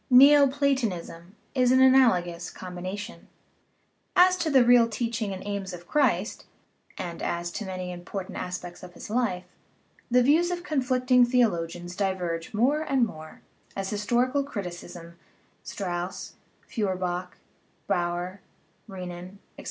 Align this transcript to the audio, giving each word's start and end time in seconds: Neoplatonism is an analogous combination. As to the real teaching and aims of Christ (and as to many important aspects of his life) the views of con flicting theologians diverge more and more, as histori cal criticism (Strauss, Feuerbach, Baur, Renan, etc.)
Neoplatonism 0.09 1.35
is 1.53 1.71
an 1.71 1.79
analogous 1.79 2.49
combination. 2.49 3.27
As 4.15 4.35
to 4.37 4.49
the 4.49 4.63
real 4.65 4.89
teaching 4.89 5.31
and 5.31 5.45
aims 5.45 5.73
of 5.73 5.87
Christ 5.87 6.45
(and 6.97 7.21
as 7.21 7.51
to 7.51 7.65
many 7.67 7.91
important 7.91 8.35
aspects 8.35 8.81
of 8.81 8.95
his 8.95 9.11
life) 9.11 9.43
the 10.09 10.23
views 10.23 10.49
of 10.49 10.63
con 10.63 10.81
flicting 10.81 11.23
theologians 11.27 11.95
diverge 11.95 12.51
more 12.51 12.81
and 12.81 13.05
more, 13.05 13.41
as 13.75 13.91
histori 13.91 14.31
cal 14.33 14.41
criticism 14.43 15.19
(Strauss, 15.63 16.33
Feuerbach, 16.65 17.37
Baur, 17.85 18.41
Renan, 18.87 19.37
etc.) 19.55 19.59